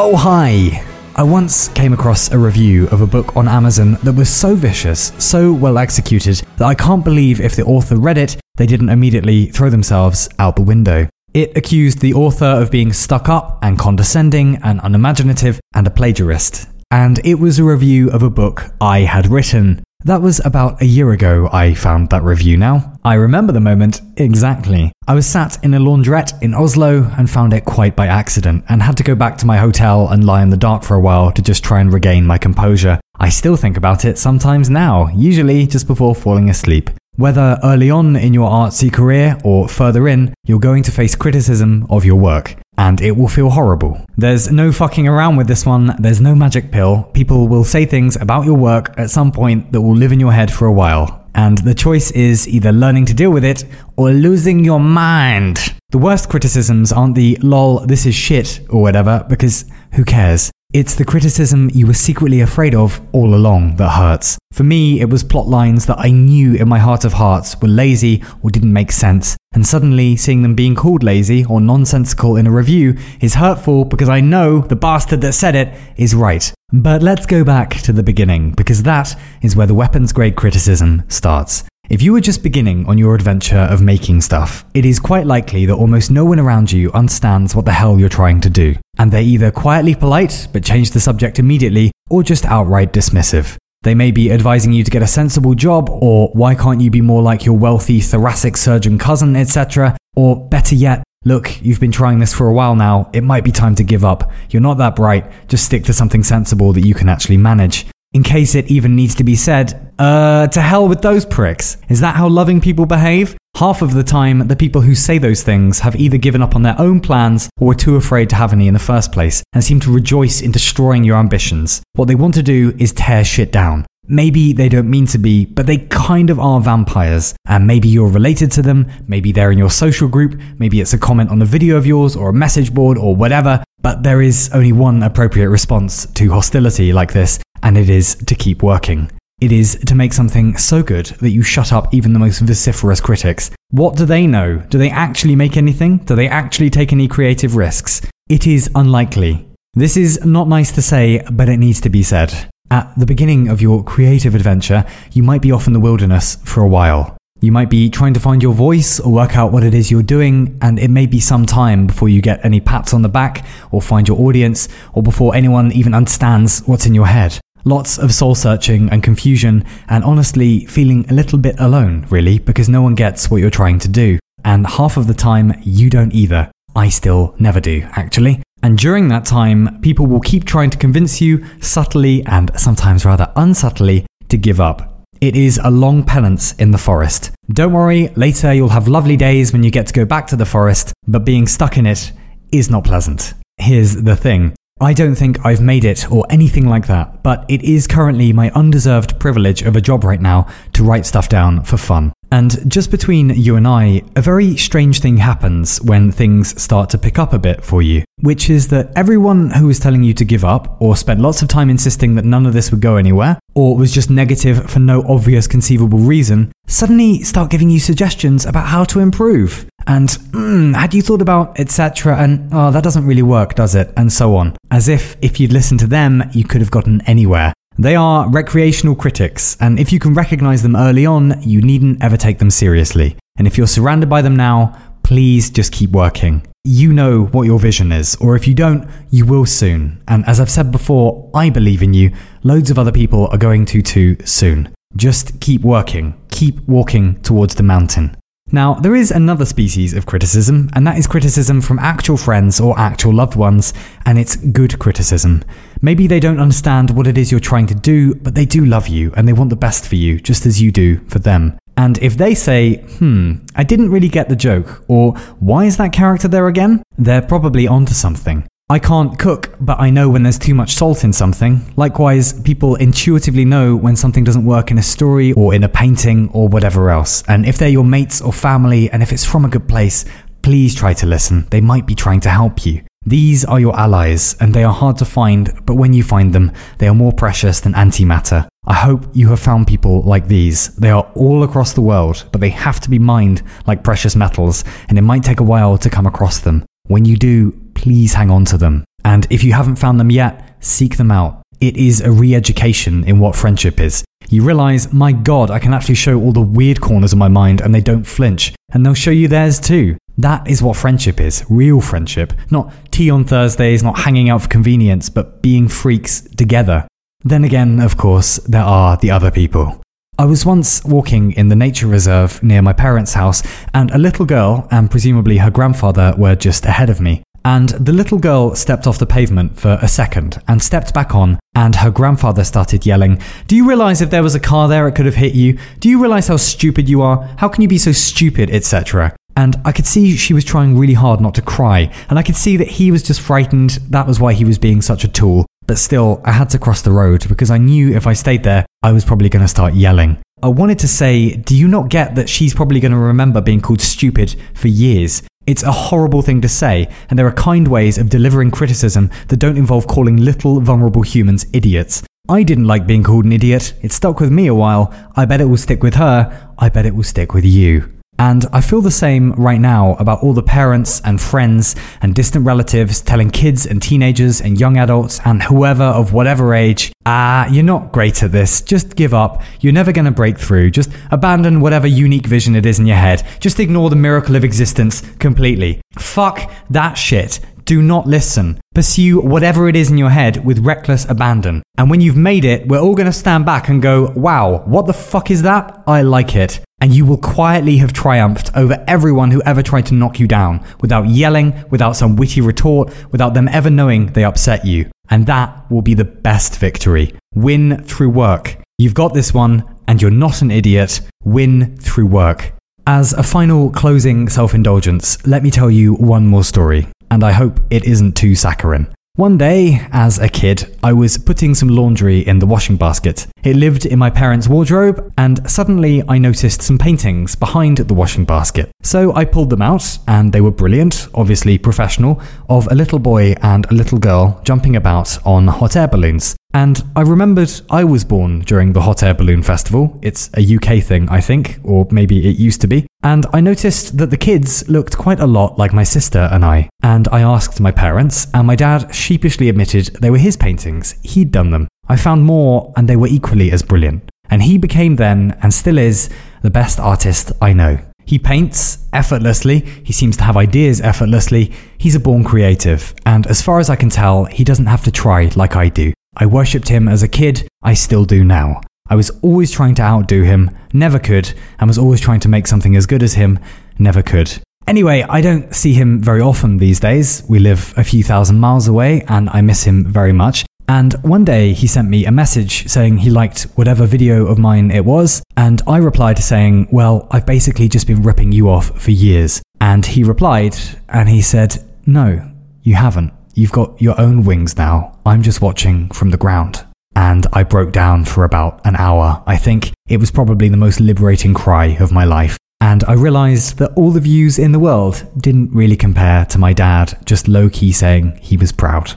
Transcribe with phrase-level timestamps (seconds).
[0.00, 0.86] Oh, hi!
[1.16, 5.12] I once came across a review of a book on Amazon that was so vicious,
[5.18, 9.46] so well executed, that I can't believe if the author read it, they didn't immediately
[9.46, 11.08] throw themselves out the window.
[11.34, 16.68] It accused the author of being stuck up and condescending and unimaginative and a plagiarist.
[16.92, 19.82] And it was a review of a book I had written.
[20.04, 22.98] That was about a year ago I found that review now.
[23.04, 24.92] I remember the moment exactly.
[25.08, 28.80] I was sat in a laundrette in Oslo and found it quite by accident and
[28.80, 31.32] had to go back to my hotel and lie in the dark for a while
[31.32, 33.00] to just try and regain my composure.
[33.18, 36.90] I still think about it sometimes now, usually just before falling asleep.
[37.16, 41.84] Whether early on in your artsy career or further in, you're going to face criticism
[41.90, 42.54] of your work.
[42.78, 44.00] And it will feel horrible.
[44.16, 47.02] There's no fucking around with this one, there's no magic pill.
[47.12, 50.32] People will say things about your work at some point that will live in your
[50.32, 51.26] head for a while.
[51.34, 53.64] And the choice is either learning to deal with it
[53.96, 55.58] or losing your mind.
[55.90, 60.50] The worst criticisms aren't the lol, this is shit or whatever, because who cares?
[60.74, 64.36] It's the criticism you were secretly afraid of all along that hurts.
[64.52, 67.68] For me, it was plot lines that I knew in my heart of hearts were
[67.68, 72.46] lazy or didn't make sense, and suddenly seeing them being called lazy or nonsensical in
[72.46, 76.52] a review is hurtful because I know the bastard that said it is right.
[76.72, 81.02] But let's go back to the beginning, because that is where the weapons grade criticism
[81.08, 81.64] starts.
[81.88, 85.64] If you were just beginning on your adventure of making stuff, it is quite likely
[85.64, 88.74] that almost no one around you understands what the hell you're trying to do.
[88.98, 93.56] And they're either quietly polite, but change the subject immediately, or just outright dismissive.
[93.82, 97.00] They may be advising you to get a sensible job, or why can't you be
[97.00, 99.96] more like your wealthy thoracic surgeon cousin, etc.
[100.16, 103.52] Or better yet, look, you've been trying this for a while now, it might be
[103.52, 104.32] time to give up.
[104.50, 107.86] You're not that bright, just stick to something sensible that you can actually manage.
[108.14, 111.76] In case it even needs to be said, uh, to hell with those pricks.
[111.90, 113.36] Is that how loving people behave?
[113.56, 116.62] Half of the time, the people who say those things have either given up on
[116.62, 119.62] their own plans or are too afraid to have any in the first place and
[119.62, 121.82] seem to rejoice in destroying your ambitions.
[121.94, 123.84] What they want to do is tear shit down.
[124.06, 127.34] Maybe they don't mean to be, but they kind of are vampires.
[127.46, 130.98] And maybe you're related to them, maybe they're in your social group, maybe it's a
[130.98, 133.62] comment on a video of yours or a message board or whatever.
[133.80, 138.34] But there is only one appropriate response to hostility like this, and it is to
[138.34, 139.10] keep working.
[139.40, 143.00] It is to make something so good that you shut up even the most vociferous
[143.00, 143.50] critics.
[143.70, 144.58] What do they know?
[144.68, 145.98] Do they actually make anything?
[145.98, 148.02] Do they actually take any creative risks?
[148.28, 149.46] It is unlikely.
[149.74, 152.50] This is not nice to say, but it needs to be said.
[152.70, 156.62] At the beginning of your creative adventure, you might be off in the wilderness for
[156.62, 157.16] a while.
[157.40, 160.02] You might be trying to find your voice or work out what it is you're
[160.02, 163.46] doing, and it may be some time before you get any pats on the back
[163.70, 167.38] or find your audience or before anyone even understands what's in your head.
[167.64, 172.68] Lots of soul searching and confusion, and honestly, feeling a little bit alone, really, because
[172.68, 174.18] no one gets what you're trying to do.
[174.44, 176.50] And half of the time, you don't either.
[176.76, 178.42] I still never do, actually.
[178.62, 183.32] And during that time, people will keep trying to convince you, subtly and sometimes rather
[183.36, 185.04] unsubtly, to give up.
[185.20, 187.32] It is a long penance in the forest.
[187.52, 190.46] Don't worry, later you'll have lovely days when you get to go back to the
[190.46, 192.12] forest, but being stuck in it
[192.52, 193.34] is not pleasant.
[193.56, 197.62] Here's the thing I don't think I've made it or anything like that, but it
[197.62, 201.76] is currently my undeserved privilege of a job right now to write stuff down for
[201.76, 202.12] fun.
[202.30, 206.98] And just between you and I, a very strange thing happens when things start to
[206.98, 210.24] pick up a bit for you, which is that everyone who was telling you to
[210.24, 213.38] give up, or spent lots of time insisting that none of this would go anywhere,
[213.54, 218.66] or was just negative for no obvious conceivable reason, suddenly start giving you suggestions about
[218.66, 219.66] how to improve.
[219.86, 223.90] And, mm, had you thought about, etc., and, oh, that doesn't really work, does it?
[223.96, 224.56] And so on.
[224.70, 227.54] As if, if you'd listened to them, you could have gotten anywhere.
[227.80, 232.16] They are recreational critics, and if you can recognize them early on, you needn't ever
[232.16, 233.16] take them seriously.
[233.36, 236.44] And if you're surrounded by them now, please just keep working.
[236.64, 240.02] You know what your vision is, or if you don't, you will soon.
[240.08, 242.12] And as I've said before, I believe in you.
[242.42, 244.74] Loads of other people are going to too soon.
[244.96, 248.16] Just keep working, keep walking towards the mountain.
[248.50, 252.78] Now, there is another species of criticism, and that is criticism from actual friends or
[252.78, 253.74] actual loved ones,
[254.06, 255.44] and it's good criticism.
[255.82, 258.88] Maybe they don't understand what it is you're trying to do, but they do love
[258.88, 261.58] you and they want the best for you, just as you do for them.
[261.76, 265.92] And if they say, hmm, I didn't really get the joke, or why is that
[265.92, 266.82] character there again?
[266.96, 268.48] They're probably onto something.
[268.70, 271.72] I can't cook, but I know when there's too much salt in something.
[271.76, 276.28] Likewise, people intuitively know when something doesn't work in a story or in a painting
[276.34, 277.24] or whatever else.
[277.28, 280.04] And if they're your mates or family, and if it's from a good place,
[280.42, 281.46] please try to listen.
[281.50, 282.82] They might be trying to help you.
[283.06, 286.52] These are your allies, and they are hard to find, but when you find them,
[286.76, 288.48] they are more precious than antimatter.
[288.66, 290.76] I hope you have found people like these.
[290.76, 294.62] They are all across the world, but they have to be mined like precious metals,
[294.90, 296.66] and it might take a while to come across them.
[296.88, 298.84] When you do, please hang on to them.
[299.04, 301.42] And if you haven't found them yet, seek them out.
[301.60, 304.04] It is a re education in what friendship is.
[304.28, 307.60] You realize, my God, I can actually show all the weird corners of my mind
[307.60, 308.52] and they don't flinch.
[308.72, 309.96] And they'll show you theirs too.
[310.18, 312.32] That is what friendship is real friendship.
[312.50, 316.86] Not tea on Thursdays, not hanging out for convenience, but being freaks together.
[317.24, 319.80] Then again, of course, there are the other people.
[320.20, 324.26] I was once walking in the nature reserve near my parents' house, and a little
[324.26, 327.22] girl, and presumably her grandfather, were just ahead of me.
[327.44, 331.38] And the little girl stepped off the pavement for a second and stepped back on,
[331.54, 334.92] and her grandfather started yelling, Do you realize if there was a car there, it
[334.92, 335.58] could have hit you?
[335.80, 337.28] Do you realize how stupid you are?
[337.38, 339.14] How can you be so stupid, etc.?
[339.36, 342.36] And I could see she was trying really hard not to cry, and I could
[342.36, 343.78] see that he was just frightened.
[343.88, 345.46] That was why he was being such a tool.
[345.68, 348.66] But still, I had to cross the road because I knew if I stayed there,
[348.82, 350.18] I was probably going to start yelling.
[350.42, 353.60] I wanted to say, do you not get that she's probably going to remember being
[353.60, 355.22] called stupid for years?
[355.48, 359.38] It's a horrible thing to say, and there are kind ways of delivering criticism that
[359.38, 362.02] don't involve calling little vulnerable humans idiots.
[362.28, 363.72] I didn't like being called an idiot.
[363.80, 364.92] It stuck with me a while.
[365.16, 366.52] I bet it will stick with her.
[366.58, 367.97] I bet it will stick with you.
[368.18, 372.44] And I feel the same right now about all the parents and friends and distant
[372.44, 377.62] relatives telling kids and teenagers and young adults and whoever of whatever age, ah, you're
[377.62, 378.60] not great at this.
[378.60, 379.42] Just give up.
[379.60, 380.70] You're never going to break through.
[380.72, 383.24] Just abandon whatever unique vision it is in your head.
[383.38, 385.80] Just ignore the miracle of existence completely.
[385.96, 387.38] Fuck that shit.
[387.66, 388.58] Do not listen.
[388.74, 391.62] Pursue whatever it is in your head with reckless abandon.
[391.76, 394.86] And when you've made it, we're all going to stand back and go, wow, what
[394.86, 395.82] the fuck is that?
[395.86, 399.94] I like it and you will quietly have triumphed over everyone who ever tried to
[399.94, 404.64] knock you down, without yelling, without some witty retort, without them ever knowing they upset
[404.64, 404.90] you.
[405.10, 407.14] And that will be the best victory.
[407.34, 408.56] Win through work.
[408.78, 411.00] You've got this one, and you're not an idiot.
[411.24, 412.52] Win through work.
[412.86, 417.32] As a final closing self indulgence, let me tell you one more story, and I
[417.32, 418.88] hope it isn't too saccharine.
[419.16, 423.26] One day, as a kid, I was putting some laundry in the washing basket.
[423.42, 428.24] It lived in my parents' wardrobe, and suddenly I noticed some paintings behind the washing
[428.24, 428.70] basket.
[428.82, 433.34] So I pulled them out, and they were brilliant, obviously professional, of a little boy
[433.42, 436.36] and a little girl jumping about on hot air balloons.
[436.54, 439.98] And I remembered I was born during the Hot Air Balloon Festival.
[440.00, 442.86] It's a UK thing, I think, or maybe it used to be.
[443.02, 446.70] And I noticed that the kids looked quite a lot like my sister and I.
[446.82, 450.96] And I asked my parents, and my dad sheepishly admitted they were his paintings.
[451.02, 451.68] He'd done them.
[451.88, 454.10] I found more, and they were equally as brilliant.
[454.30, 456.10] And he became then, and still is,
[456.42, 457.78] the best artist I know.
[458.04, 463.42] He paints effortlessly, he seems to have ideas effortlessly, he's a born creative, and as
[463.42, 465.92] far as I can tell, he doesn't have to try like I do.
[466.16, 468.62] I worshipped him as a kid, I still do now.
[468.88, 472.46] I was always trying to outdo him, never could, and was always trying to make
[472.46, 473.38] something as good as him,
[473.78, 474.40] never could.
[474.66, 477.22] Anyway, I don't see him very often these days.
[477.28, 480.46] We live a few thousand miles away, and I miss him very much.
[480.68, 484.70] And one day he sent me a message saying he liked whatever video of mine
[484.70, 488.90] it was, and I replied saying, Well, I've basically just been ripping you off for
[488.90, 489.42] years.
[489.62, 490.54] And he replied,
[490.90, 492.30] and he said, No,
[492.62, 493.14] you haven't.
[493.34, 494.98] You've got your own wings now.
[495.06, 496.66] I'm just watching from the ground.
[496.94, 499.22] And I broke down for about an hour.
[499.26, 502.36] I think it was probably the most liberating cry of my life.
[502.60, 506.52] And I realized that all the views in the world didn't really compare to my
[506.52, 508.96] dad just low key saying he was proud.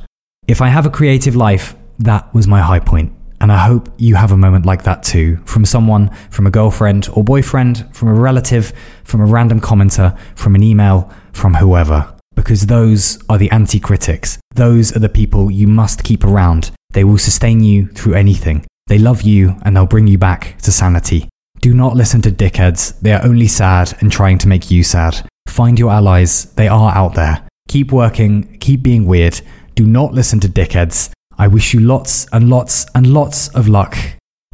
[0.51, 3.11] If I have a creative life, that was my high point.
[3.39, 7.09] And I hope you have a moment like that too, from someone, from a girlfriend
[7.13, 8.71] or boyfriend, from a relative,
[9.03, 14.39] from a random commenter, from an email, from whoever because those are the anti critics.
[14.55, 16.71] Those are the people you must keep around.
[16.91, 18.65] They will sustain you through anything.
[18.87, 21.29] They love you and they'll bring you back to sanity.
[21.59, 22.99] Do not listen to dickheads.
[22.99, 25.23] They are only sad and trying to make you sad.
[25.47, 26.45] Find your allies.
[26.55, 27.47] They are out there.
[27.67, 28.57] Keep working.
[28.57, 29.39] Keep being weird.
[29.75, 31.11] Do not listen to dickheads.
[31.37, 33.97] I wish you lots and lots and lots of luck.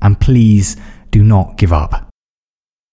[0.01, 0.77] And please
[1.11, 2.06] do not give up.